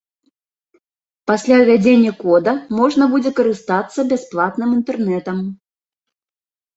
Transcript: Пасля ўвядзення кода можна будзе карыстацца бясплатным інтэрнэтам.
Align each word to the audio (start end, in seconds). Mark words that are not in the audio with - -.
Пасля 1.31 1.55
ўвядзення 1.63 2.13
кода 2.23 2.53
можна 2.79 3.03
будзе 3.11 3.33
карыстацца 3.41 3.99
бясплатным 4.15 4.69
інтэрнэтам. 4.79 5.37